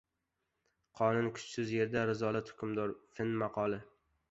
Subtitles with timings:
[1.01, 2.99] Qonun kuchsiz yerda razolat hukmron.
[3.21, 3.83] Fin maqoli